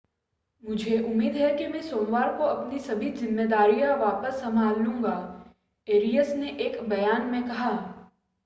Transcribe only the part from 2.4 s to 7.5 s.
अपनी सभी ज़िम्मेदारियां वापस संभाल लूंगा एरियस ने एक बयान में